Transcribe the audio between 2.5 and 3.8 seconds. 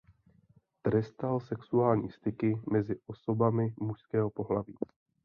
mezi osobami